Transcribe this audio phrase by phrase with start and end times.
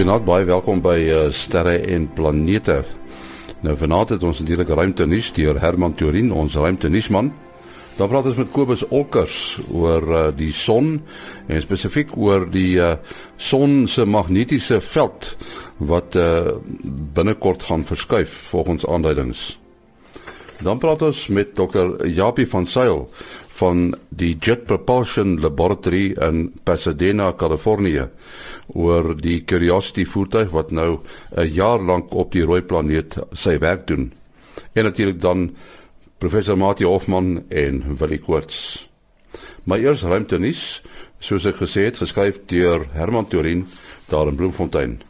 [0.00, 2.78] Goeienaand, baie welkom by uh, Sterre en Planete.
[3.60, 7.28] Nou vanaand het ons natuurlik ruimte nuus deur Herman Turin, ons ruimte nuusman.
[7.98, 10.88] Dan praat ons met Kobus Olkers oor uh, die son
[11.52, 12.94] en spesifiek oor die uh,
[13.36, 15.34] son se magnetiese veld
[15.92, 16.56] wat uh,
[17.20, 19.50] binnekort gaan verskuif volgens aanduidings.
[20.64, 22.06] Dan praat ons met Dr.
[22.08, 23.04] Japie van Sail
[23.60, 28.06] van die Jet Propulsion Laboratory in Pasadena, Kalifornië
[28.72, 31.00] oor die Curiosity voertuig wat nou
[31.36, 34.12] 'n jaar lank op die rooi planeet sy werk doen.
[34.72, 35.56] En natuurlik dan
[36.18, 38.88] professor Mati Hoffmann en Willie Koorts.
[39.64, 40.82] Maar eers ruimtenis,
[41.18, 43.66] soos ek gesê het, geskryf deur Herman Turin
[44.08, 45.02] daar in Bloemfontein.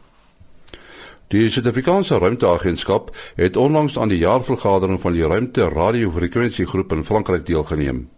[1.27, 8.09] Die Suid-Afrikaanse Ruimteagentskap het onlangs aan die jaarvergadering van die Ruimte Radiofrekwensiegroep in Frankryk deelgeneem.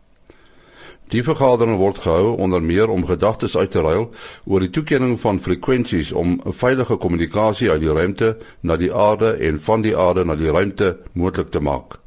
[1.14, 4.08] Die vergadering word gehou onder meer om gedagtes uit te ruil
[4.50, 9.60] oor die toekenning van frekwensies om veilige kommunikasie uit die ruimte na die aarde en
[9.62, 12.00] van die aarde na die ruimte moontlik te maak.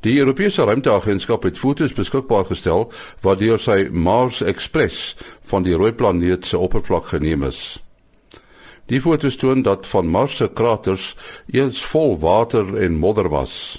[0.00, 2.88] Die Europese Ruimteagentskap het foto's beskikbaar gestel
[3.22, 5.14] wat deur sy Mars Express
[5.52, 7.78] van die rooi planeet se oppervlak geneem is.
[8.90, 11.12] Die foto's toon dat van Mars se kraters
[11.46, 13.78] eens vol water en modder was.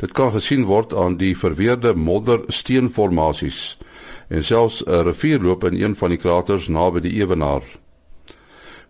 [0.00, 3.76] Dit kan gesien word aan die verweerde moddersteenformasies
[4.32, 7.62] en selfs 'n rivier loop in een van die kraters naby die ewenaar.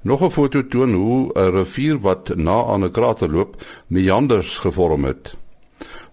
[0.02, 5.04] Nog 'n foto toon hoe 'n rivier wat na aan 'n krater loop, meanders gevorm
[5.04, 5.34] het.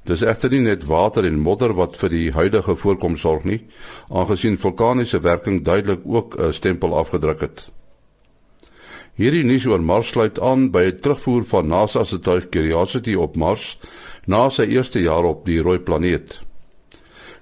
[0.04, 3.66] Dis egter nie net water en modder wat vir die huidige voorkoms sorg nie,
[4.10, 7.68] aangesien vulkaniese werking duidelik ook 'n stempel afgedruk het.
[9.18, 13.36] Hierdie nuus oor Mars sluit aan by 'n terugvoer van NASA se tuig Curiosity op
[13.36, 13.80] Mars
[14.28, 16.42] na sy eerste jaar op die rooi planeet.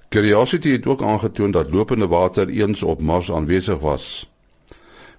[0.08, 4.30] Curiosity het ook aangetoon dat lopende water eens op Mars aanwesig was.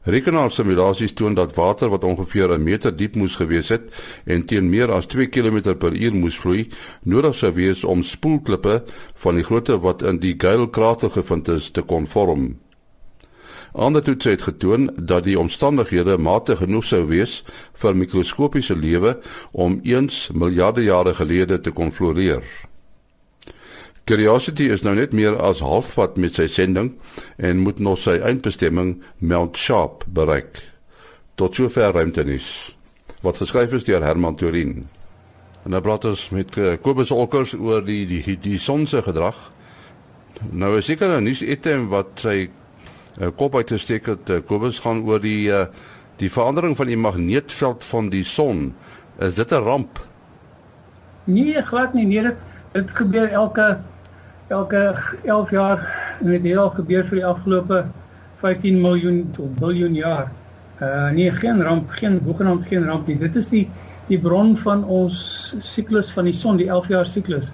[0.07, 3.91] Rekenaarsimulasies toon dat water wat ongeveer 'n meter diep moes gewees het
[4.25, 6.67] en teen meer as 2 km per uur moes vloei,
[7.03, 8.83] nodig sou wees om spoelklippe
[9.15, 12.66] van die grootte wat in die Gale krater gevind is te kon vorm.
[13.77, 17.43] Ander toetse het getoon dat die omstandighede mate genoeg sou wees
[17.77, 19.19] vir mikroskopiese lewe
[19.51, 22.41] om eens miljarde jare gelede te kon floreer.
[24.09, 26.95] Curiosity is nou net meer as halfpad met sy sending
[27.37, 30.63] en moet nog sy eindbestemming Mount Sharp bereik.
[31.37, 32.49] Tot sover ruimtenis.
[33.21, 34.87] Wat geskryf is deur Herman Turin.
[35.65, 39.05] En nou praat ons met uh, Kobus Olkers oor die die die, die son se
[39.05, 39.37] gedrag.
[40.49, 42.49] Nou is seker 'n nuus item wat sy
[43.19, 45.65] uh, kop uit te steek het uh, Kobus gaan oor die uh,
[46.17, 48.73] die verandering van die magneetveld van die son.
[49.21, 49.99] Is dit 'n ramp?
[51.23, 52.05] Nee, glad nie.
[52.05, 52.35] Nee, dit
[52.71, 53.77] dit gebeur elke
[54.47, 55.79] elke 11 jaar
[56.19, 57.85] en dit het al gebeur vir die afgelope
[58.39, 60.31] 15 miljoen tot biljoen jaar.
[60.81, 63.17] Uh nee, geen ramp, geen hoegenaamd geen ramp nie.
[63.17, 63.69] Dit is die
[64.07, 67.51] die bron van ons siklus van die son, die 11 jaar siklus.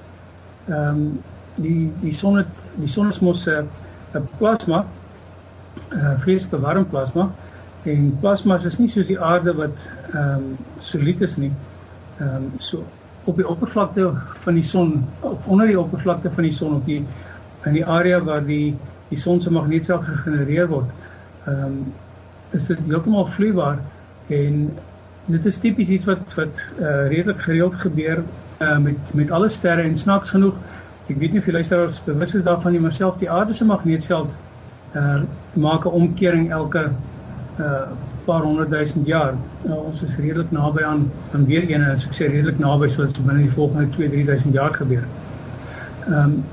[0.68, 1.22] Ehm um,
[1.56, 4.85] die die son het die son is mos 'n plasma
[5.91, 7.29] uh, vreeslike warm plasma
[7.84, 9.78] en plasma is nie soos die aarde wat
[10.13, 11.51] ehm um, solied is nie.
[12.19, 12.84] Ehm um, so
[13.23, 14.11] op die oppervlakte
[14.45, 17.06] van die son of onder die oppervlakte van die son op die
[17.66, 18.75] in die area waar die
[19.09, 20.89] die son se magnetveld gegenereer word.
[21.45, 21.94] Ehm um,
[22.53, 23.79] is dit heeltemal vloeibaar
[24.28, 24.78] en
[25.25, 28.23] dit is tipies iets wat wat uh, redelik gereeld gebeur
[28.61, 30.55] uh, met met alle sterre en snaaks genoeg
[31.07, 33.66] ek weet nie of jy luisteraars bewus is daarvan nie maar selfs die aarde se
[33.66, 34.31] magnetveld
[34.95, 35.21] uh
[35.53, 36.89] maak 'n omkering elke
[37.59, 37.87] uh
[38.25, 39.33] paar honderd duisend jaar.
[39.61, 42.89] Nou, ons is redelik naby aan aan weer een en as ek sê redelik naby
[42.89, 45.07] sal dit binne die volgende 2 3000 jaar gebeur.
[46.07, 46.43] Ehm um,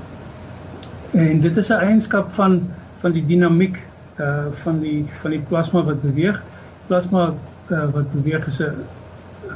[1.11, 2.61] en dit is 'n eienskap van
[2.99, 3.77] van die dinamiek
[4.19, 6.41] uh van die van die plasma wat beweeg.
[6.87, 7.33] Plasma
[7.67, 8.83] uh, wat beweeg is 'n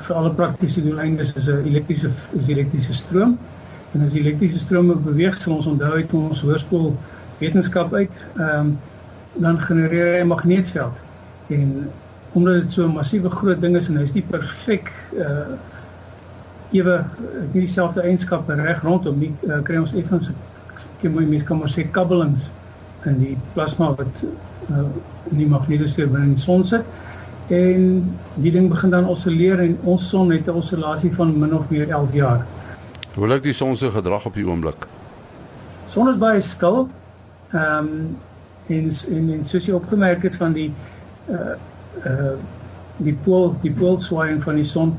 [0.07, 3.37] vir alle praktiese doeleindes is 'n elektriese is elektriese stroom.
[3.91, 6.97] En as die elektriese stroom beweeg, sal ons onthou uit ons hoërskool
[7.37, 8.77] wetenskap uit, ehm um,
[9.35, 10.95] dan genereer hy 'n magneetveld.
[11.47, 11.91] En
[12.31, 15.55] omdat dit so 'n massiewe groot ding is en hy's nie perfek uh
[16.71, 17.03] ewe
[17.53, 20.29] nie dieselfde eienskappe reg rondom nie, uh, kry ons effens
[21.01, 22.49] 'n mooi mens kan maar sê kabbelings
[23.05, 24.23] in die plasma wat
[24.69, 24.77] uh,
[25.31, 26.81] in die magnetosfeer binne die son sit.
[27.47, 31.69] En die ding begin dan oscilleer en ons son het 'n oscillasie van min of
[31.69, 32.45] meer 11 jaar.
[33.15, 34.87] Hoe lyk die son se gedrag op die oomblik?
[35.89, 36.89] Son is baie stil.
[37.55, 38.17] Ehm um,
[38.67, 40.71] en en, en soos jy opgemerk het van die
[41.31, 41.55] uh
[42.05, 42.35] uh
[42.97, 44.95] die pool die poolswaaiing van die son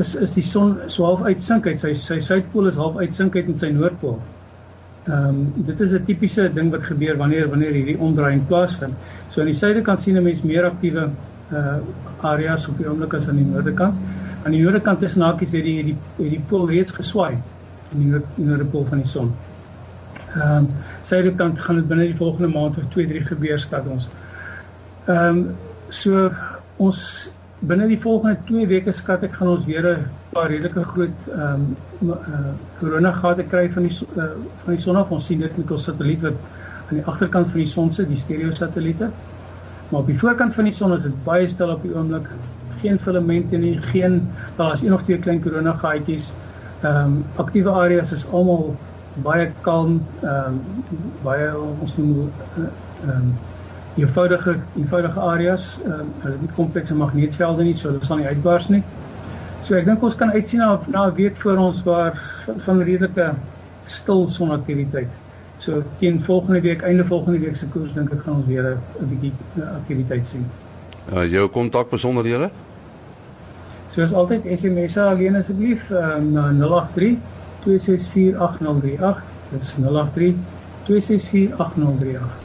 [0.00, 3.52] is is die son so half uitsink uit sy sy suidpool is half uitsink uit
[3.52, 4.18] in sy noordpool.
[5.04, 8.94] Ehm um, dit is 'n tipiese ding wat gebeur wanneer wanneer hierdie omdraaiing plaasvind.
[9.30, 11.10] So aan die suidekant sien 'n mens meer aktiewe
[11.52, 11.78] uh
[12.20, 13.94] areas op die oomblik as aan die noordekant.
[14.44, 17.34] Aan die noordekant is nakies het die die het die pool reeds geswaai
[17.92, 19.32] in die noord, noordepool van die son.
[20.34, 20.68] Ehm um,
[21.02, 24.08] suidekant gaan dit binne die volgende maand of 2, 3 gebeur skat ons.
[25.06, 25.56] Ehm um,
[25.88, 26.30] so
[26.76, 27.30] ons
[27.68, 31.66] binne die volgende 2 weke skat ek gaan ons weer 'n paar redelike groot ehm
[32.02, 34.32] um, uh, corona gate kry van die uh,
[34.64, 35.10] van die son af.
[35.10, 36.40] Ons sien dit met ons satelliet wat
[36.88, 39.10] aan die agterkant van die son sit, die stereo satelliete.
[39.88, 42.26] Maar op die voorkant van die son is dit baie stil op die oomblik.
[42.80, 46.32] Geen filamente nie, geen daar is of twee klein corona gaatjies.
[46.82, 48.74] Ehm um, aktiewe areas is almal
[49.22, 50.60] baie kalm, ehm um,
[51.22, 51.50] baie
[51.80, 53.32] ons noem ehm uh, um,
[53.96, 58.26] eenvoudige eenvoudige areas, ehm um, hulle het nie komplekse magneetvelde nie, so hulle sal nie
[58.26, 58.82] uitbars nie.
[59.62, 62.82] So ek dink ons kan uitsien na na 'n week voor ons waar van, van
[62.82, 63.34] redelike
[63.84, 65.08] stil sonaktiwiteit.
[65.58, 69.08] So teen volgende week, einde volgende week se koers dink ek gaan ons weer 'n
[69.08, 69.32] bietjie
[69.62, 70.46] aktiwiteit sien.
[71.12, 72.50] Uh jou kontak besonderhede?
[73.94, 77.16] Soos altyd SMS alleen asseblief um, na 083
[77.64, 79.22] 264 8038.
[79.50, 80.34] Dit is 083
[80.84, 82.42] 264 8038.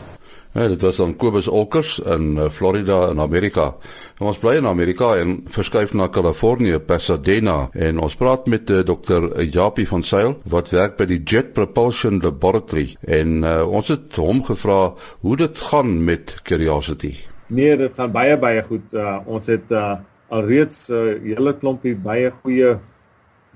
[0.51, 3.75] Ja, dit was dan Kobus Olkers in eh, Florida in Amerika.
[4.17, 8.79] En ons bly in Amerika en verskuif na Kalifornië, Pasadena en ons praat met uh,
[8.81, 9.29] Dr.
[9.45, 14.41] Japie van Sail wat werk by die Jet Propulsion Laboratory en uh, ons het hom
[14.47, 14.79] gevra
[15.21, 17.13] hoe dit gaan met Curiosity.
[17.47, 18.89] Nee, dit gaan baie baie goed.
[18.91, 19.99] Uh, ons het uh,
[20.33, 22.79] alreeds 'n uh, hele klompie baie goeie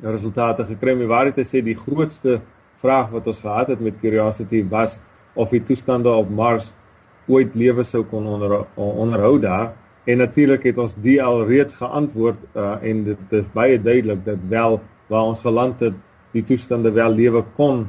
[0.01, 0.95] resultate gekry.
[0.95, 2.41] My waarheid te sê die grootste
[2.81, 4.99] vraag wat ons gehad het met Curiosity was
[5.33, 6.71] of die toestande op Mars
[7.27, 9.71] ooit lewe sou kon onder, onderhou daar
[10.03, 14.41] en natuurlik het ons die al reeds geantwoord uh, en dit is baie duidelik dat
[14.51, 15.95] wel waar ons geland het
[16.33, 17.85] die toestande wel lewe kon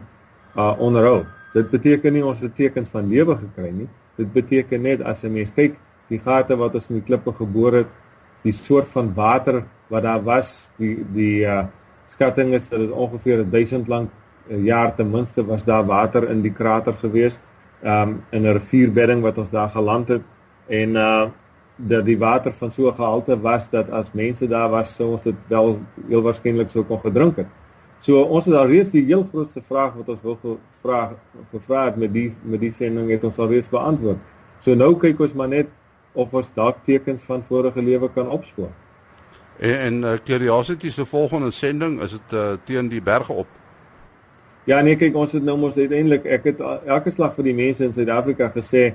[0.54, 1.24] uh, onderhou.
[1.54, 3.88] Dit beteken nie ons het tekens van lewe gekry nie.
[4.18, 5.74] Dit beteken net as 'n mens kyk
[6.08, 7.90] die gate wat ons in die klippe geboor het,
[8.42, 11.64] die soort van water wat daar was, die die uh,
[12.14, 14.10] skatting is dat dit ongeveer 1000 lank
[14.48, 17.38] uh, jaar ten minste was daar water in die krater geweest
[17.82, 20.22] um, in 'n rivierbedding wat ons daar geland het
[20.68, 21.26] en uh
[21.76, 25.34] dat die water van so gehalte was dat as mense daar was sou ons dit
[25.48, 25.78] wel
[26.08, 27.48] heel waarskynlik sou kon gedrink het.
[27.98, 31.16] So ons het al reeds die heel grootste vraag wat ons wil gevra
[31.50, 34.22] gevra het met die met die sending het ons al reeds beantwoord.
[34.60, 35.72] So nou kyk ons maar net
[36.12, 38.70] of ons dalk tekens van vorige lewe kan opspoor.
[39.58, 43.46] En en uh, Curiosity se volgende sending is dit uh, teen die berge op.
[44.64, 47.84] Ja nee kyk ons het nou mos uiteindelik ek het elke slag vir die mense
[47.84, 48.94] in Suid-Afrika gesê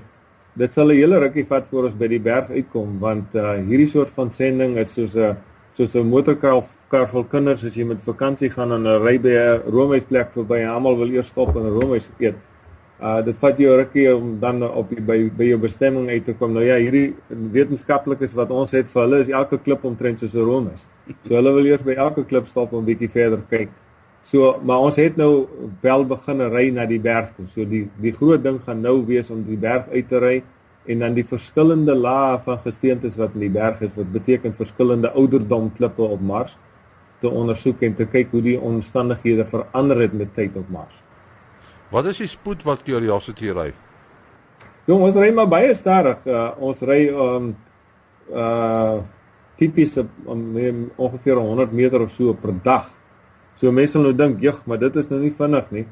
[0.58, 3.90] dit sal 'n hele rukkie vat voor ons by die berg uitkom want uh, hierdie
[3.90, 5.38] soort van sending is soos 'n
[5.78, 9.30] soos 'n motorkar kar vir kinders as jy met vakansie gaan en 'n ry by
[9.30, 12.36] 'n roomhuisplek verby en almal wil eers stop en 'n roomhuis eet.
[13.00, 16.34] Uh dit vat jou rukkie om dan op die, by by jou bestemming uit te
[16.36, 16.52] kom.
[16.52, 20.44] Nou ja, hierdie wetenskaplikes wat ons het vir hulle is elke klip omtrent soos 'n
[20.44, 20.88] roomhuis.
[21.28, 23.70] So hulle wil eers by elke klip stop om bietjie verder kyk.
[24.24, 25.48] So, maar ons het nou
[25.82, 27.48] wel begin ry na die berg toe.
[27.48, 30.44] So die die groot ding gaan nou wees om die berg uit te ry
[30.86, 35.12] en dan die verskillende lae van gesteentes wat in die berg is wat beteken verskillende
[35.12, 36.58] ouderdom klippe op Mars
[37.22, 41.09] te ondersoek en te kyk hoe die omstandighede verander het met tyd op Mars.
[41.90, 43.72] Wat is die spoed wat Curiosity ry?
[44.86, 46.22] Jong, ons ry maar baie stadig.
[46.30, 47.54] Uh, ons ry um
[48.30, 49.00] uh
[49.60, 52.86] tipies um, ongeveer 100 meter of so per dag.
[53.60, 55.86] So mense sal nou dink, "Jeg, maar dit is nou nie vinnig nie."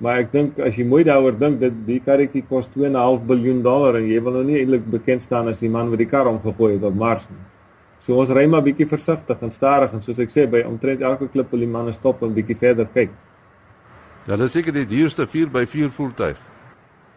[0.00, 3.96] Maar ek dink as jy mooi daaroor dink, dit die karretjie kos 2.5 miljard dollar
[3.96, 6.72] en jy wil nou nie eintlik bekend staan as die man wat die kar omgegooi
[6.74, 7.38] het op Mars nie.
[8.00, 11.28] So ons ry maar bietjie versigtig en stadig en soos ek sê by omtrent elke
[11.28, 13.10] klip wil die manne stop en bietjie verder kyk.
[14.26, 16.38] Ja, dit is seker die duurste 4x4 voertuig.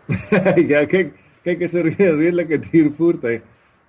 [0.72, 1.12] ja, kyk,
[1.46, 3.42] kyk is 'n redelike duur voertuig,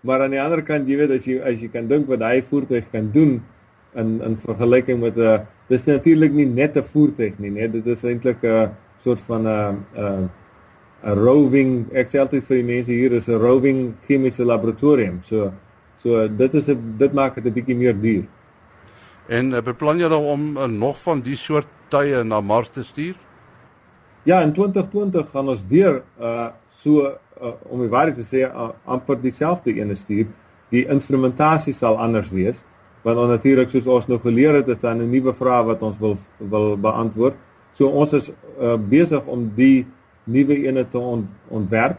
[0.04, 2.42] maar aan die ander kant, jy weet as jy as jy kan dink wat hy
[2.44, 3.38] voertuig kan doen
[3.96, 7.86] in in vergelyking met 'n uh, dis natuurlik nie net 'n voertuig nie, nee, dit
[7.86, 8.70] is eintlik 'n
[9.00, 10.28] soort van 'n 'n
[11.04, 15.22] 'n roving ek sê altyd vir die mense hier is 'n roving chemiese laboratorium.
[15.24, 15.52] So
[15.96, 18.24] so dit is 'n dit maak dit 'n bietjie meer duur.
[19.28, 22.84] En uh, beplan jy dan om uh, nog van die soort tye na Mars te
[22.84, 23.14] stuur?
[24.26, 28.68] Ja, in 2020 gaan ons weer uh so uh, om die waarheid te sê uh,
[28.84, 30.26] amper dieselfde ene stuur.
[30.70, 32.60] Die instrumentasie sal anders wees
[33.06, 36.16] want natuurlik soos ons nou geleer het is daar 'n nuwe vraag wat ons wil
[36.38, 37.34] wil beantwoord.
[37.72, 39.86] So ons is uh, besig om die
[40.24, 41.98] nuwe ene te ont, ontwerp.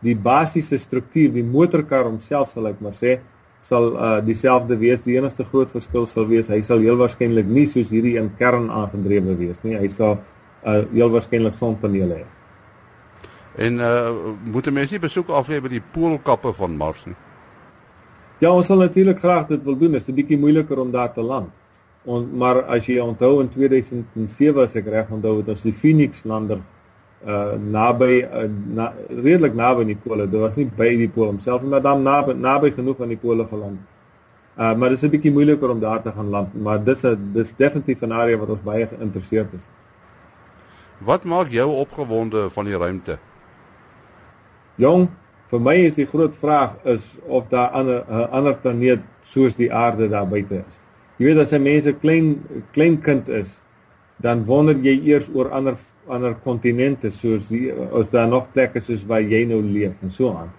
[0.00, 3.20] Die basiese struktuur, die motorkar homself sal ek maar sê,
[3.64, 5.02] sal uh, dieselfde wees.
[5.06, 8.68] Die enigste groot verskil sal wees hy sal heel waarskynlik nie soos hierdie een kern
[8.70, 9.78] aangedrewe wees nie.
[9.80, 12.30] Hy sal uh, heel waarskynlik sonpanele hê.
[13.64, 14.10] En uh
[14.50, 17.16] moet mense besoek aflê by die poolkappe van Mars nie?
[18.42, 19.92] Ja, ons sal natuurlik graag dit wil doen.
[19.92, 21.50] Dit is 'n bietjie moeiliker om daar te land.
[22.04, 26.24] On, maar as jy onthou in 2007 as ek reg onthou het ons die Phoenix
[26.24, 26.58] lander
[27.26, 30.26] uh naby uh, na, redelik naby die pole.
[30.28, 33.46] Dit was nie by die pole homself maar dan naby naby genoeg aan die pole
[33.46, 33.80] geland.
[34.56, 37.32] Uh maar dit is 'n bietjie moeiliker om daar te gaan land, maar dis 'n
[37.32, 39.68] dis definitief 'n area wat ons baie geïnteresseerd is.
[40.98, 43.18] Wat maak jou opgewonde van die ruimte?
[44.76, 45.08] Jong,
[45.50, 49.72] vir my is die groot vraag is of daar 'n ander ander planeet soos die
[49.72, 50.78] aarde daar buite is.
[51.16, 53.60] Jy weet as 'n mens 'n klein klein kind is,
[54.22, 59.06] dan wonder jy eers oor ander ander kontinente soos die as daar nog plekke soos
[59.08, 60.52] waar jy nou leef en so aan.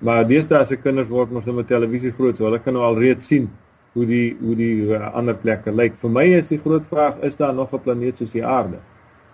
[0.00, 2.98] Maar deesdae se kinders word mos nou met televisie groot, so hulle kan nou al
[3.00, 3.48] reeds sien
[3.96, 5.96] hoe die hoe die uh, ander plekke lyk.
[6.00, 8.78] Vir my is die groot vraag is daar nog 'n planeet soos die aarde?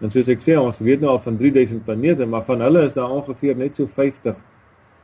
[0.01, 2.95] En soos ek sê, ons weet nou al van 3000 planete, maar van hulle is
[2.95, 4.37] daar ongeveer net so 50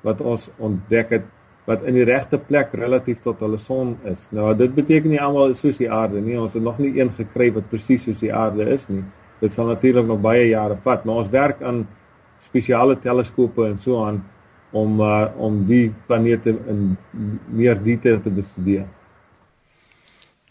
[0.02, 1.24] wat ons ontdek het
[1.64, 4.26] wat in die regte plek relatief tot hulle son is.
[4.34, 6.38] Nou dit beteken nie almal is soos die aarde nie.
[6.40, 9.04] Ons het nog nie een gekry wat presies soos die aarde is nie.
[9.42, 11.84] Dit sal natuurlik nog baie jare vat, maar ons werk aan
[12.42, 14.22] spesiale teleskope en so aan
[14.72, 16.96] om uh, om die planete in
[17.52, 18.88] meer detail te bestudeer.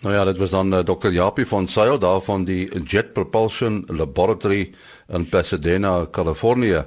[0.01, 1.11] Nou ja, dit was dan uh, Dr.
[1.13, 4.73] Japie van Sail daar van die Jet Propulsion Laboratory
[5.07, 6.85] in Pasadena, Kalifornië.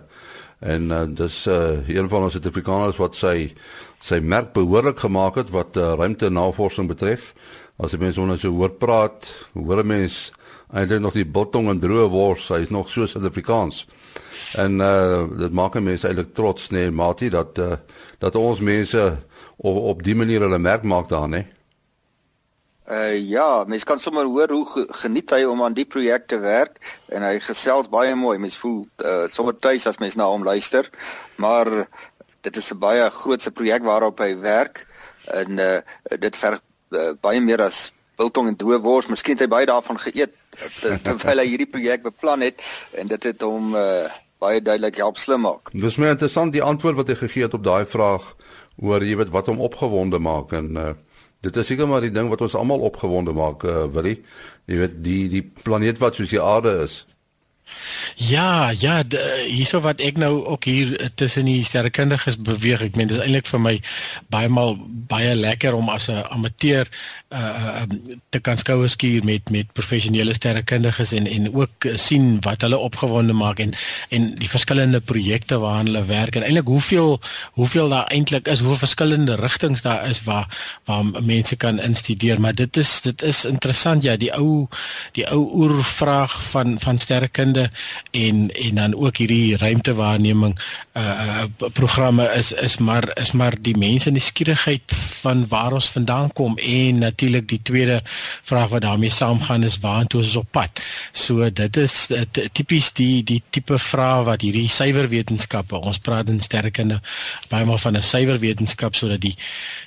[0.58, 3.52] En uh, dis uh, een van ons Suid-Afrikaners wat sy
[4.04, 7.32] sy merk behoorlik gemaak het wat uh, ruimte navorsing betref.
[7.80, 10.32] As jy mense onder so hoor praat, hoor 'n mens
[10.74, 13.86] eintlik nog die biltong en droë wors, hy's nog so Suid-Afrikaans.
[14.60, 17.76] En uh dit maak 'n mens eintlik trots nee, Mati dat uh,
[18.18, 19.16] dat ons mense
[19.56, 21.46] op, op die manier hulle merk maak daar, nee.
[22.84, 26.76] Uh ja, mens kan sommer hoor hoe geniet hy om aan die projek te werk
[27.08, 28.38] en hy gesels baie mooi.
[28.38, 30.90] Mens voel uh sommer tuis as mens na hom luister.
[31.36, 31.88] Maar
[32.44, 34.86] dit is 'n baie grootse projek waarop hy werk
[35.32, 35.80] en uh
[36.20, 36.60] dit verg
[36.90, 39.08] uh, baie meer as biltong en droë wors.
[39.10, 40.34] Miskien het hy baie daarvan geëet
[41.02, 44.04] terwyl hy hierdie projek beplan het en dit het hom uh
[44.38, 45.72] baie duidelik help slim maak.
[45.72, 48.34] Dis my interessant die antwoord wat hy gegee het op daai vraag
[48.76, 50.92] oor jy weet wat hom opgewonde maak en uh
[51.44, 54.22] Dit is seker maar die ding wat ons almal opgewonde maak, uh, Willie.
[54.64, 57.02] Jy weet die die planeet wat soos die aarde is.
[58.16, 59.02] Ja, ja,
[59.46, 62.84] hierso wat ek nou ook hier tussen die sterrekundiges beweeg.
[62.86, 63.74] Ek meen dit is eintlik vir my
[64.32, 64.76] baie maal
[65.10, 66.88] baie lekker om as 'n amateur
[67.34, 67.82] uh
[68.30, 73.32] te kan skouer skuur met met professionele sterrekundiges en en ook sien wat hulle opgewonde
[73.32, 73.74] maak en
[74.08, 77.20] en die verskillende projekte waaraan hulle werk en eintlik hoeveel
[77.52, 80.46] hoeveel daar eintlik is, hoeveel verskillende rigtings daar is waar
[80.84, 84.68] waar mense kan instudeer, maar dit is dit is interessant ja, die ou
[85.12, 87.53] die ou oervraag van van sterrekunde
[88.10, 90.58] en en dan ook hierdie ruimtewaarneming
[90.94, 95.88] uh programme is is maar is maar die mense in die skierigheid van waar ons
[95.90, 98.02] vandaan kom en natuurlik die tweede
[98.42, 100.80] vraag wat daarmee saamgaan is waartoe ons op pad.
[101.12, 102.08] So dit is
[102.52, 107.00] tipies die die tipe vraag wat hierdie suiwerwetenskappe ons praat in sterrekunde
[107.48, 109.36] baie maal van 'n suiwerwetenskap sodat die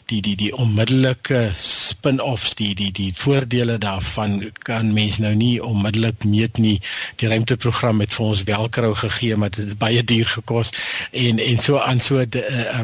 [0.07, 6.23] die die die onmiddellike spin-offs die die die voordele daarvan kan mens nou nie onmiddellik
[6.23, 6.79] meet nie.
[7.15, 10.71] Die ruimteprogram het vir ons welkrou gegee maar dit het baie duur gekos.
[11.11, 12.81] En en so aan so die, uh,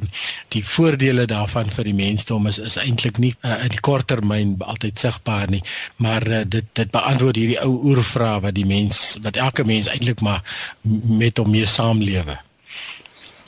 [0.49, 4.55] die voordele daarvan vir die mensdom is is eintlik nie uh, in die kort termyn
[4.59, 5.63] altyd sigbaar nie
[5.97, 10.21] maar uh, dit dit beantwoord hierdie ou oervraag wat die mens wat elke mens eintlik
[10.21, 10.41] maar
[10.83, 12.39] met hom mee saamlewe.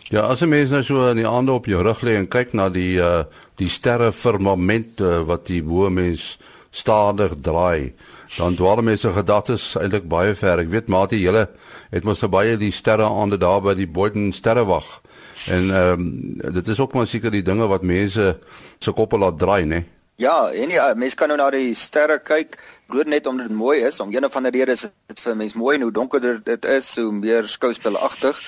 [0.09, 2.53] Ja, as 'n mens nou so in die aande op jou rug lê en kyk
[2.53, 3.23] na die uh
[3.55, 6.37] die sterre firmament uh, wat die bo mens
[6.71, 7.93] stadig draai,
[8.37, 10.59] dan dwaal mense gedagtes eintlik baie ver.
[10.63, 11.47] Ek weet maatie, julle
[11.91, 15.01] het mos so baie die sterre aande daar by die Boden sterrewag.
[15.47, 18.37] En ehm um, dit is ook maar seker die dinge wat mense
[18.79, 19.83] se koppe laat draai, né?
[20.15, 22.53] Ja, en ja, mense kan nou na die sterre kyk
[22.87, 25.57] bloot net omdat dit mooi is, om een of ander rede is dit vir mense
[25.59, 28.39] mooi en hoe donkerder dit is, hoe meer skouspelagtig.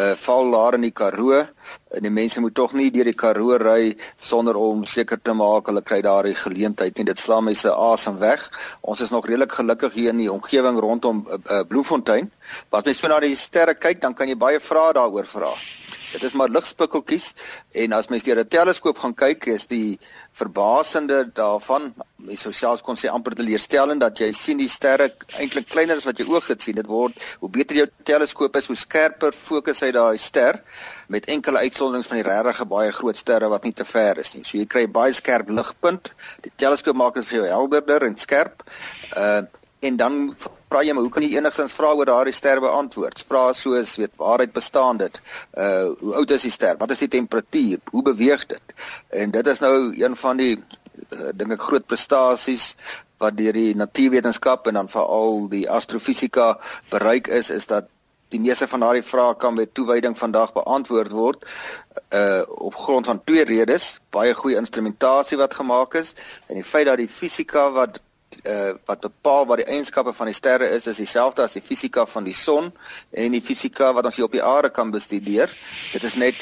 [0.00, 3.58] Uh val daar in die Karoo en die mense moet tog nie deur die Karoo
[3.60, 7.10] ry sonder om seker te maak hulle kry daardie geleentheid nie.
[7.12, 8.48] Dit slaan mense asem weg.
[8.80, 12.32] Ons is nog redelik gelukkig hier in die omgewing rondom uh, uh, Bloemfontein.
[12.72, 15.52] Wat mens so na die sterre kyk, dan kan jy baie vrae daaroor vra.
[16.12, 17.32] Dit is maar ligspikkeltjies
[17.82, 19.98] en as mens deur 'n teleskoop gaan kyk, is die
[20.32, 25.68] verbasende daarvan, mens sou selfs kon sê amper teleurstellend dat jy sien die sterre eintlik
[25.68, 26.74] kleiner as wat jy oog het sien.
[26.74, 30.62] Dit word hoe beter jou teleskoop is, hoe skerper fokus hy daai ster
[31.08, 34.44] met enkele uitsonderings van die regtig baie groot sterre wat nie te ver is nie.
[34.44, 36.12] So jy kry baie skerp ligpunt.
[36.42, 38.66] Die teleskoop maak dit vir jou helderder en skerp.
[39.16, 39.42] Uh
[39.80, 40.36] en dan
[40.70, 43.24] vra jy maar hoe kan jy enigstens vra oor daardie ster beantwoord?
[43.26, 45.20] Vra soos weet waarheid bestaan dit?
[45.58, 46.76] Uh hoe oud is die ster?
[46.78, 47.78] Wat is die temperatuur?
[47.90, 48.74] Hoe beweeg dit?
[49.22, 52.74] En dit is nou een van die uh, dink ek groot prestasies
[53.20, 56.52] wat deur die natuurwetenskap en dan veral die astrofisika
[56.92, 57.90] bereik is is dat
[58.30, 61.48] die meeste van daardie vrae kan met toewyding vandag beantwoord word
[62.14, 66.14] uh op grond van twee redes baie goeie instrumentasie wat gemaak is
[66.46, 68.00] en die feit dat die fisika wat
[68.44, 72.06] uh wat bepaal wat die eienskappe van die sterre is is dieselfde as die fisika
[72.06, 72.72] van die son
[73.10, 75.52] en die fisika wat ons hier op die aarde kan bestudeer.
[75.92, 76.38] Dit is net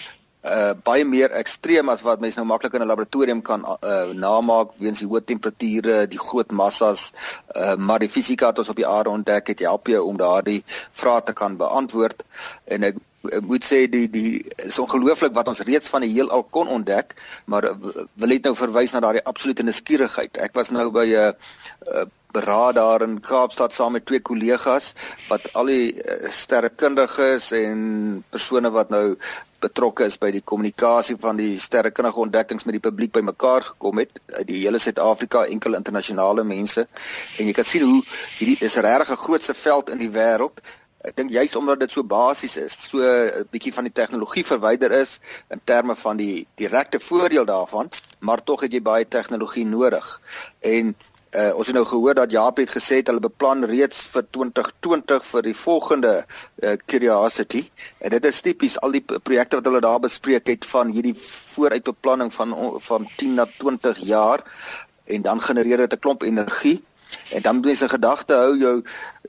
[0.47, 4.77] uh baie meer ekstreem as wat mense nou maklik in 'n laboratorium kan uh namaak
[4.79, 7.13] weens die hoë temperature, die groot massas,
[7.57, 10.63] uh maar die fisika wat ons op die aarde ontdek het, help jou om daardie
[10.93, 12.25] vrae te kan beantwoord.
[12.65, 16.69] En ek moet sê die die is ongelooflik wat ons reeds van die heelal kon
[16.69, 20.39] ontdek, maar wil net nou verwys na daardie absolute nuuskierigheid.
[20.39, 21.33] Ek was nou by 'n uh,
[21.95, 24.93] uh, beraad daar in Kaapstad saam met twee kollegas
[25.29, 29.17] wat al die uh, sterrekundiges en persone wat nou
[29.61, 34.21] betrokke is by die kommunikasie van die sterrekundige ontdekkings met die publiek bymekaar gekom het
[34.37, 36.87] uit die hele Suid-Afrika enkele internasionale mense
[37.39, 38.03] en jy kan sien hoe
[38.39, 40.63] hierdie is regtig 'n grootse veld in die wêreld
[41.09, 44.93] ek dink juist omdat dit so basies is so 'n bietjie van die tegnologie verwyder
[45.01, 45.19] is
[45.51, 47.89] in terme van die direkte voordeel daarvan
[48.21, 50.21] maar tog het jy baie tegnologie nodig.
[50.61, 50.97] En
[51.37, 55.43] Uh, ons het nou gehoor dat Jaap het gesê hulle beplan reeds vir 2020 vir
[55.45, 57.61] die volgende uh, Curiosity.
[58.01, 62.33] En dit is tipies al die projekte wat hulle daar bespreek het van hierdie vooruitbeplanning
[62.33, 64.41] van van 10 na 20 jaar.
[65.05, 66.81] En dan genereer dit 'n klomp energie
[67.33, 68.75] en dan moet jy se gedagte hou jou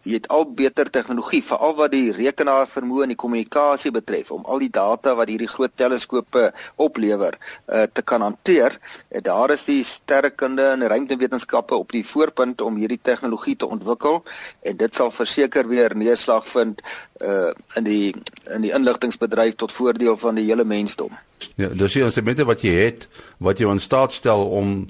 [0.03, 4.45] jy het al beter tegnologie veral wat die rekenaar vermoë en die kommunikasie betref om
[4.48, 8.77] al die data wat hierdie groot teleskope oplewer uh, te kan hanteer.
[9.09, 14.24] En daar is die sterrekunde en ruimtewetenskappe op die voorpunt om hierdie tegnologie te ontwikkel
[14.63, 16.83] en dit sal verseker weer neerslag vind
[17.24, 18.15] uh, in die
[18.55, 21.12] in die inligtingbedryf tot voordeel van die hele mensdom.
[21.56, 23.08] Ja, dis die instrumente wat jy het
[23.39, 24.88] wat jou in staat stel om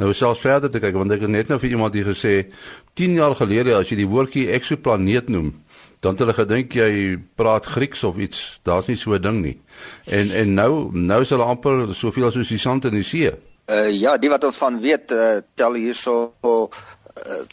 [0.00, 2.46] Nou selfs verder te kyk want ek het net nou vir iemand hier gesê
[2.96, 5.52] 10 jaar gelede as jy die woordjie eksoplaneet noem
[6.00, 8.60] dan het hulle gedink jy praat Grieks of iets.
[8.64, 9.60] Daar's nie so 'n ding nie.
[10.06, 13.32] En en nou nou is hulle amper soveel soos die sand in die see.
[13.68, 16.68] Uh, ja die wat ons van weet uh, tel hierso uh,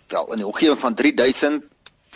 [0.08, 1.64] wel in die omgewing van 3000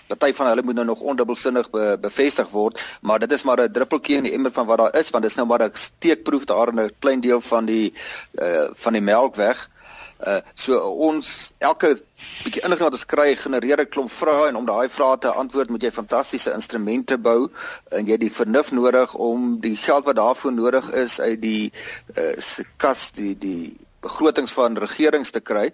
[0.08, 3.72] Party van hulle moet nou nog ondubbelsinnig be, bevestig word, maar dit is maar 'n
[3.72, 6.46] druppeltjie in die emmer van wat daar is want dit is nou maar 'n steekproef
[6.46, 7.94] daar in 'n klein deel van die
[8.34, 9.70] uh, van die melkweg.
[9.70, 9.81] Uh
[10.54, 11.96] so ons elke
[12.44, 15.70] bietjie inligting wat ons kry genereer 'n klomp vrae en om daai vrae te antwoord
[15.70, 17.50] moet jy fantastiese instrumente bou
[17.90, 21.72] en jy het die vernuf nodig om die geld wat daarvoor nodig is uit die
[22.18, 22.34] uh
[22.78, 25.68] kas die die begrotings van regerings te kry.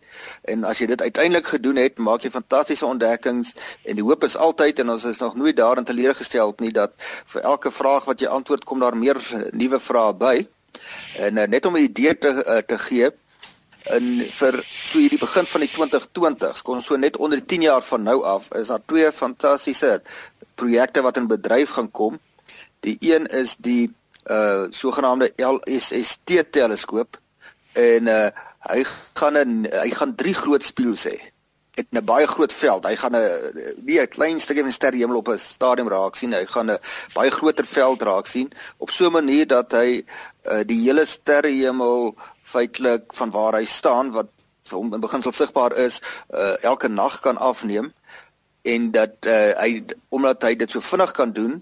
[0.51, 4.36] En as jy dit uiteindelik gedoen het maak jy fantastiese ontdekkings en die hoop is
[4.36, 6.93] altyd en ons is nog nooit daarin teleurgestel nie dat
[7.33, 9.19] vir elke vraag wat jy antwoord kom daar meer
[9.51, 10.36] nuwe vrae by.
[11.23, 13.12] En uh, net om 'n idee te uh, te gee
[13.95, 14.08] in
[14.39, 18.04] vir so hierdie begin van die 2020s kon so net onder die 10 jaar van
[18.04, 20.02] nou af is daar twee fantastiese
[20.56, 22.19] projekte wat in bedryf gaan kom.
[22.80, 23.93] Die een is die
[24.28, 27.19] uh sogenaamde LSST teleskoop
[27.73, 28.30] en uh
[28.67, 31.17] hy gaan 'n hy gaan drie groot spieëls hê
[31.78, 32.86] het 'n baie groot veld.
[32.86, 33.30] Hy gaan 'n
[33.86, 36.34] nie 'n klein stukkie van sterrehemel op 'n stadium raak sien.
[36.34, 36.80] Hy gaan 'n
[37.13, 40.06] baie groter veld raak sien op so 'n manier dat hy
[40.43, 42.15] uh, die hele sterrehemel
[42.47, 44.31] feitelik van waar hy staan wat
[44.67, 46.01] vir hom in beginsel sigbaar is,
[46.33, 47.91] uh, elke nag kan afneem
[48.67, 51.62] en dat uh, hy omdat hy dit so vinnig kan doen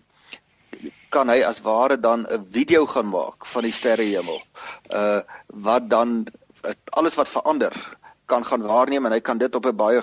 [1.16, 4.42] kan hy as ware dan 'n video gaan maak van die sterrehemel.
[4.90, 5.22] Uh
[5.68, 6.26] wat dan
[7.00, 7.74] alles wat verander
[8.26, 10.02] kan gaan waarneem en hy kan dit op 'n baie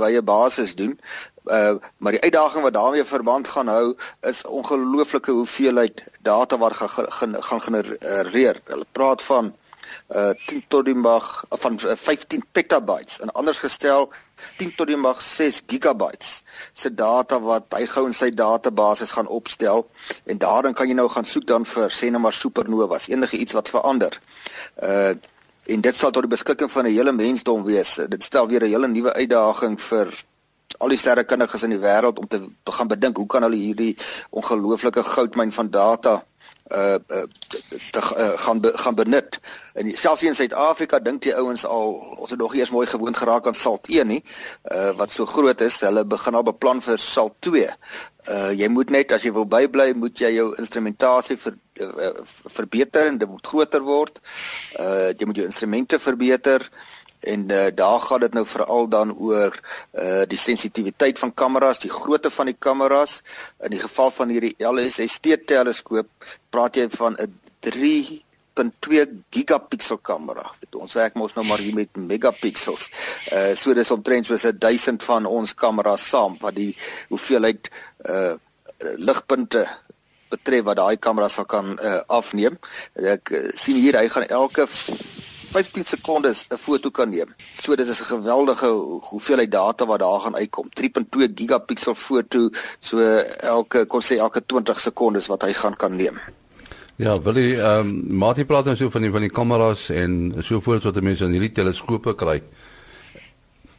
[0.00, 0.98] wye basis doen.
[1.46, 7.42] Uh maar die uitdaging wat daarmee verband gaan hou is ongelooflike hoeveelheid data wat gaan
[7.50, 8.60] gaan genereer.
[8.64, 9.67] Hulle praat van uh
[10.08, 14.10] 10 tot die mag van 15 petabytes en anders gestel
[14.56, 19.26] 10 tot die mag 6 gigabytes se data wat hy gou in sy database gaan
[19.40, 19.86] opstel
[20.24, 23.52] en daarin kan jy nou gaan soek dan vir sê net maar supernovas enige iets
[23.52, 24.20] wat verander.
[24.82, 25.12] Uh
[25.68, 27.94] en dit sal tot die beskikking van 'n hele mensdom wees.
[28.08, 30.08] Dit stel weer 'n hele nuwe uitdaging vir
[30.78, 33.96] al die sterrekundiges in die wêreld om te, te gaan bedink hoe kan hulle hierdie
[34.30, 36.24] ongelooflike goudmyn van data
[36.70, 37.24] uh, uh
[37.90, 39.40] te uh, gaan be, gaan benut.
[39.72, 43.46] En selfs in Suid-Afrika dink die ouens al ons het nog eers mooi gewoond geraak
[43.46, 44.20] aan Salt 1 nie,
[44.72, 47.64] uh wat so groot is, hulle begin al beplan vir Salt 2.
[48.28, 52.12] Uh jy moet net as jy wil bybly, moet jy jou instrumentasie vir uh,
[52.58, 54.20] verbeter en dit moet groter word.
[54.78, 56.68] Uh jy moet jou instrumente verbeter
[57.20, 59.60] en uh, daar gaan dit nou veral dan oor
[59.92, 63.20] uh die sensitiwiteit van kameras, die grootte van die kameras.
[63.62, 66.08] In die geval van hierdie LSST teleskoop
[66.50, 67.34] praat jy van 'n
[67.66, 70.50] 3.2 gigapixel kamera.
[70.60, 72.90] Weet ons werk mos nou maar hier met megapixels.
[73.32, 76.76] Uh so dis omtrent soos 'n 1000 van ons kameras saam wat die
[77.08, 77.70] hoeveelheid
[78.08, 78.34] uh
[78.78, 79.66] ligpunte
[80.28, 82.58] betref wat daai kamera sal kan uh, afneem.
[82.94, 84.68] Ek uh, sien hier hy gaan elke
[85.48, 87.34] 15 sekondes 'n foto kan neem.
[87.52, 88.68] So dit is 'n geweldige
[89.10, 90.68] hoeveelheid data wat daar gaan uitkom.
[90.72, 96.18] 3.2 gigapixel foto so elke kon sê elke 20 sekondes wat hy gaan kan neem.
[96.96, 100.34] Ja, wil jy ehm um, Mati praat nou so van die van die kameras en
[100.42, 102.42] so voort wat mense in hierdie teleskope kry.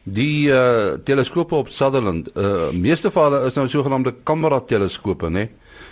[0.02, 5.30] Die uh teleskope op Sutherland, uh meeste van hulle is nou sogenaamde kamera teleskope, né?
[5.30, 5.50] Nee?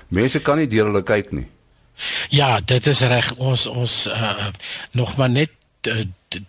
[0.09, 1.47] Mense kan nie deur hulle kyk nie.
[2.31, 3.33] Ja, dit is reg.
[3.37, 4.49] Ons ons uh,
[4.93, 5.58] nog maar net
[5.89, 6.05] uh,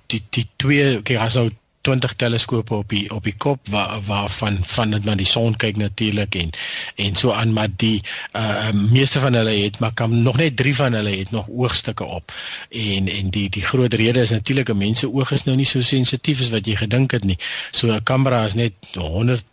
[0.08, 1.50] die die twee kyk as nou
[1.82, 5.78] 20 teleskope op die op die kop waar waarvan van dit na die son kyk
[5.80, 6.50] natuurlik en
[6.96, 8.02] en so aan maar die
[8.36, 12.04] uh meeste van hulle het maar kan nog net 3 van hulle het nog oogstukke
[12.04, 12.34] op
[12.70, 15.66] en en die die groot rede is natuurlik 'n mens se oog is nou nie
[15.66, 17.38] so sensitief as wat jy gedink het nie.
[17.72, 19.44] So 'n kamera is net 100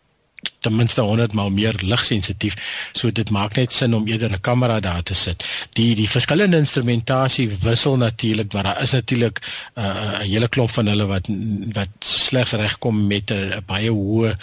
[0.66, 2.56] ten minste 100 maal meer ligsensitief.
[2.92, 5.44] So dit maak net sin om eerder 'n kamera daar te sit.
[5.78, 10.70] Die die verskillende instrumentasie wissel natuurlik, maar daar is natuurlik 'n uh, 'n hele klomp
[10.70, 11.26] van hulle wat
[11.72, 14.36] wat slegs regkom met 'n baie hoë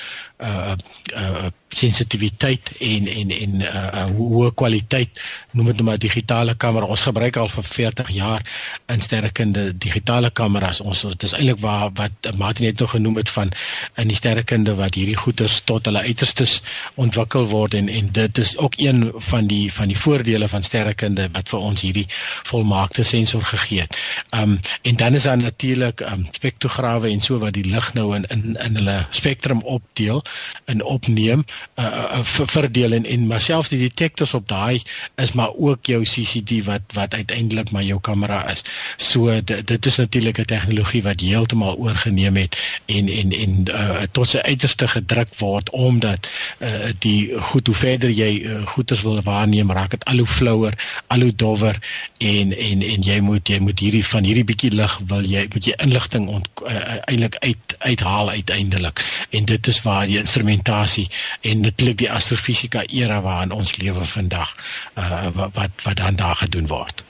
[0.44, 0.76] uh
[1.16, 6.86] uh sensitiwiteit en en en 'n uh, hoë kwaliteit noem dit nou maar digitale kamera
[6.86, 8.42] ons gebruik al vir 40 jaar
[8.86, 13.30] in sterrekunde digitale kameras ons dit is eintlik waar wat Martin net nog genoem het
[13.30, 13.52] van
[13.96, 16.62] in die sterrekunde wat hierdie goeters tot hulle uiterstes
[17.02, 21.28] ontwikkel word en en dit is ook een van die van die voordele van sterrekunde
[21.34, 22.06] wat vir ons hierdie
[22.50, 23.98] volmaakte sensor gegee het.
[24.38, 28.28] Um en dan is daar natuurlik um spektrograwe en so wat die lig nou in
[28.30, 30.22] in in hulle spektrum opdeel
[30.66, 31.46] en opneem
[31.80, 34.82] uh, uh, verdeel en en maar selfs die detektors op daai
[35.16, 38.62] is maar ook jou CCD wat wat uiteindelik maar jou kamera is.
[38.98, 44.30] So dit is natuurlik 'n tegnologie wat heeltemal oorgeneem het en en en uh, tot
[44.30, 46.30] sy uiterste gedruk word omdat
[46.60, 50.78] uh, die goed hoe verder jy uh, goeders wil waarneem raak dit al hoe flouer,
[51.14, 51.80] al hoe dowwer
[52.18, 55.70] en en en jy moet jy moet hierdie van hierdie bietjie lig wil jy moet
[55.70, 56.74] jy inligting uh,
[57.06, 61.08] eintlik uit uithaal uiteindelik en dit is waar die instrumentasie
[61.42, 64.56] en natuurlik die astrofisika era waarin ons lewe vandag
[64.98, 67.04] uh, wat wat dan daar gedoen word.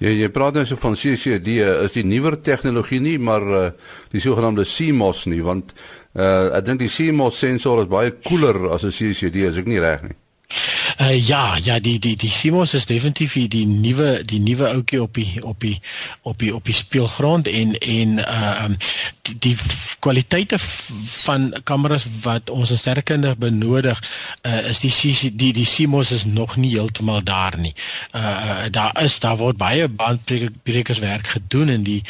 [0.00, 3.64] Ja, jy praat nou so van CCD, is die nuwer tegnologie nie, maar uh,
[4.14, 5.74] die sogenaamde CMOS nie, want
[6.14, 9.80] uh, ek dink die CMOS sensor is baie koeler as 'n CCD, is ek nie
[9.80, 10.16] reg nie.
[10.98, 15.14] Uh, ja, ja, die die die Simos is definitief die nuwe die nuwe ouetjie op
[15.14, 15.80] die op die
[16.22, 18.68] op die op die speelgrond en en uh
[19.22, 19.56] die, die
[20.00, 24.00] kwaliteite van kameras wat ons sterkkundig benodig
[24.46, 27.74] uh is die die die Simos is nog nie heeltemal daar nie.
[28.16, 32.02] Uh daar is daar word baie bandbrekerswerk gedoen en die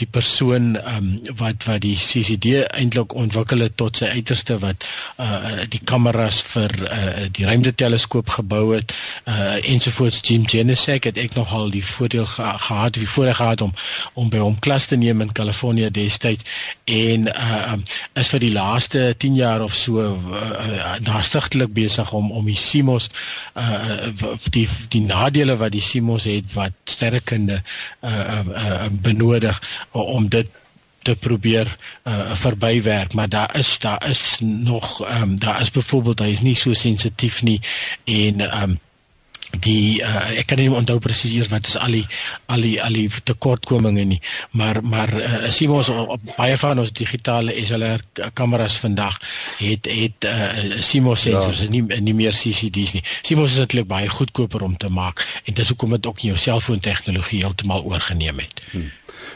[0.00, 4.86] die persoon um wat wat die CCD eintlik ontwikkel het tot sy uiterste wat
[5.18, 7.74] uh die kameras vir uh die ruimte
[8.22, 8.92] teleskoop gebou het
[9.24, 13.74] uh ensovoorts Jim Genesek het ek nogal die voordeel ge gehad die voorreg gehad om
[14.14, 16.44] om by hom klas te neem in Kalifornië destyds
[16.84, 17.74] en uh
[18.14, 22.58] is vir die laaste 10 jaar of so uh, daar stigtelik besig om om die
[22.58, 23.10] CMOS
[23.56, 24.10] uh
[24.50, 27.62] die die nadele wat die CMOS het wat sterrekunde
[28.04, 30.48] uh, uh benodig om dit
[31.02, 36.18] te probeer uh, verbywerk maar daar is daar is nog ehm um, daar is byvoorbeeld
[36.18, 37.60] hy is nie so sensitief nie
[38.04, 38.80] en ehm um,
[39.60, 42.04] die uh, ek kan nie onthou presies eers wat is al die
[42.52, 44.20] al die al die tekortkominge nie
[44.56, 48.00] maar maar uh, sien ons op, op baie van ons digitale SLR
[48.38, 49.18] kameras vandag
[49.58, 51.68] het het uh, CMOS sensors ja.
[51.68, 55.68] nie nie meer CCD's nie CMOS is eintlik baie goedkoper om te maak en dis
[55.68, 58.90] hoekom dit ook in jou selfoon tegnologie heeltemal oorgeneem het hmm.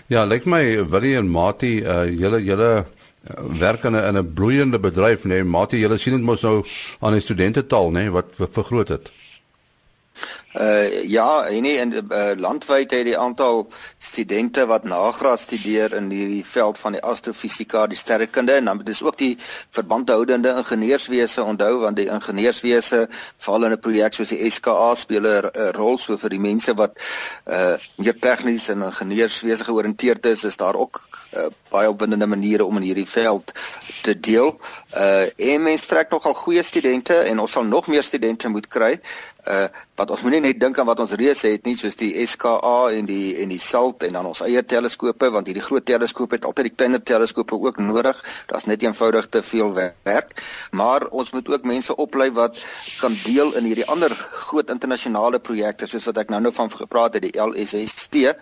[0.06, 4.32] Ja, lyk my Willie en Mati, uh julle julle uh, werk in 'n in 'n
[4.34, 5.28] bloeiende bedryf, nê?
[5.28, 5.44] Nee.
[5.44, 6.64] Mati, julle sien dit mos nou
[7.00, 9.10] aan die studentetaal, nê, nee, wat vergroot het.
[10.60, 13.66] Uh ja, en nie in uh, landwyd het die aantal
[13.98, 19.02] studente wat nagraad studeer in hierdie veld van die astrofisika, die sterrekunde en dan dis
[19.02, 19.36] ook die
[19.70, 23.02] verbandhoudende ingenieurswese onthou want die ingenieurswese
[23.36, 27.04] val in 'n projek soos die SKA speel 'n rol so vir die mense wat
[27.44, 31.00] uh meer tegnies en ingenieurswese georiënteerd is, is daar ook
[31.36, 33.52] uh, baie opwindende maniere om in hierdie veld
[34.02, 34.56] te deel.
[34.96, 39.00] Uh en mense trek nogal goeie studente en ons sal nog meer studente moet kry
[39.50, 40.10] uh wat.
[40.12, 43.36] Ons moenie net dink aan wat ons reeds het nie, soos die SKA en die
[43.40, 46.74] en die SALT en dan ons eie teleskope, want hierdie groot teleskope het altyd die
[46.74, 48.20] kleiner teleskope ook nodig.
[48.50, 49.72] Daar's net eenvoudig te veel
[50.04, 50.34] werk.
[50.76, 52.58] Maar ons moet ook mense oplei wat
[53.00, 54.12] kan deel in hierdie ander
[54.50, 58.34] groot internasionale projekte soos wat ek nou nou van gepraat het, die LSST uh,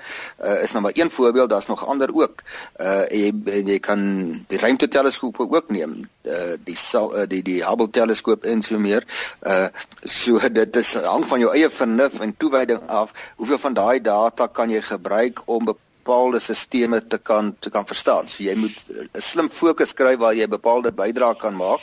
[0.63, 2.43] is nou maar een voorbeeld, daar's nog ander ook.
[2.81, 3.31] Uh jy
[3.69, 4.01] jy kan
[4.49, 5.97] die ruimteteleskope ook neem.
[6.23, 9.07] Uh die sal, uh, die die Hubble teleskoop en so meer.
[9.43, 9.69] Uh
[10.03, 13.13] so dit is hang van jou eie vernuf en toewyding af.
[13.37, 18.29] Hoeveel van daai data kan jy gebruik om bepaalde stelsels te kan te kan verstaan?
[18.29, 21.81] So jy moet 'n slim fokus kry waar jy bepaalde bydrae kan maak.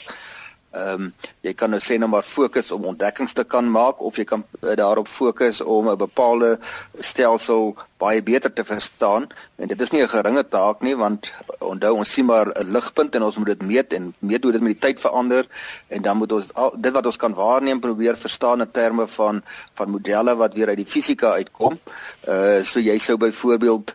[0.71, 1.07] Ehm um,
[1.43, 4.45] jy kan nou sê nou maar fokus om ontdekkings te kan maak of jy kan
[4.61, 6.59] uh, daarop fokus om 'n bepaalde
[6.99, 11.91] stelsel baie beter te verstaan en dit is nie 'n geringe taak nie want onthou
[11.97, 14.79] ons sien maar 'n ligpunt en ons moet dit meet en meet hoe dit met
[14.79, 15.43] die tyd verander
[15.87, 19.43] en dan moet ons al, dit wat ons kan waarneem probeer verstaan in terme van
[19.73, 21.79] van modelle wat weer uit die fisika uitkom.
[22.27, 23.93] Uh so jy sou byvoorbeeld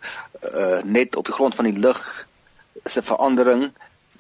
[0.55, 2.29] uh net op die grond van die lig
[2.85, 3.73] se verandering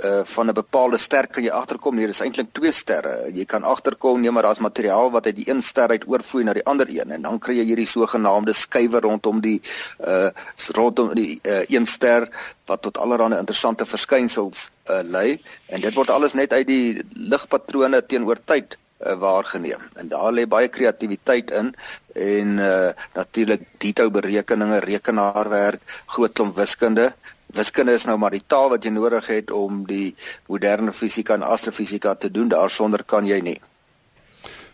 [0.04, 1.94] uh van 'n bepaalde ster kan jy agterkom.
[1.94, 3.30] Nee dis eintlik twee sterre.
[3.34, 6.52] Jy kan agterkom nee maar daar's materiaal wat uit die een ster uit oorvloei na
[6.52, 7.10] die ander een.
[7.10, 9.60] En dan kry jy hierdie sogenaamde skuwe rondom die
[10.00, 10.30] uh
[10.72, 12.28] rondom die uh, een ster
[12.66, 15.42] wat tot allerlei interessante verskynsels uh lei.
[15.66, 19.80] En dit word alles net uit die ligpatrone teenoor tyd uh, waargeneem.
[19.94, 21.74] En daar lê baie kreatiwiteit in
[22.12, 27.14] en uh natuurlik detail berekeninge rekenaarwerk groot klomp wiskunde
[27.56, 30.14] wiskunde is nou maar die taal wat jy nodig het om die
[30.46, 32.48] moderne fisika en astrofisika te doen.
[32.52, 33.60] Daarsonder kan jy nie.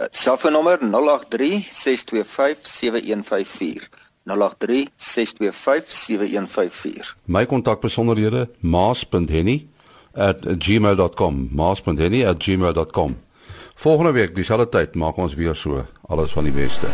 [0.09, 3.89] Selfoonnommer 083 625 7154.
[4.29, 7.15] 0836257154.
[7.25, 11.49] My kontakbesonderhede maas.henny@gmail.com.
[11.51, 13.17] maas.henny@gmail.com.
[13.75, 15.85] Volgende week dieselfde tyd maak ons weer so.
[16.01, 16.87] Alles van die beste.